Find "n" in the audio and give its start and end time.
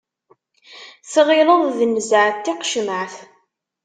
2.33-2.37